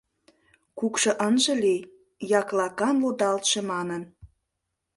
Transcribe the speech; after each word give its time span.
Кукшо 0.77 1.11
ынже 1.27 1.53
лий, 1.63 1.87
яклакан 2.39 2.95
лудалтше 3.03 3.59
манын. 3.71 4.03